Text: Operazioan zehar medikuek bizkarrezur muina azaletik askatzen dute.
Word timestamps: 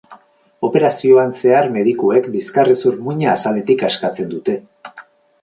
Operazioan 0.69 1.35
zehar 1.41 1.69
medikuek 1.75 2.31
bizkarrezur 2.37 2.99
muina 3.09 3.31
azaletik 3.35 3.87
askatzen 3.91 4.35
dute. 4.35 4.59